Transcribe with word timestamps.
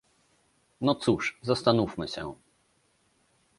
No 0.81 0.95
cóż, 0.95 1.39
zastanówmy 1.41 2.07
się 2.07 2.33